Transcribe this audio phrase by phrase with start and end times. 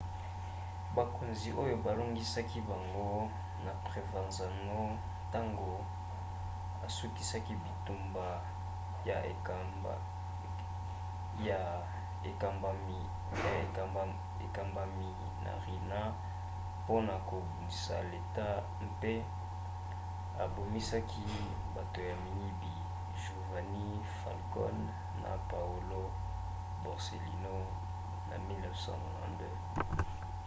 [0.95, 3.11] bakonzi oyo balongaki bango
[3.65, 4.79] na provenzano
[5.29, 5.71] ntango
[6.87, 8.27] asukisaki bitumba
[9.05, 9.17] ya
[12.29, 15.07] ekambamaki
[15.45, 15.99] na riina
[16.83, 18.47] mpona kobundisa leta
[18.91, 19.13] mpe
[20.43, 21.25] ebomisaki
[21.75, 22.73] bato ya miyibi
[23.21, 23.85] giovanni
[24.19, 24.83] falcone
[25.23, 26.01] na paolo
[26.83, 27.57] borsellino
[28.29, 30.31] na 1992.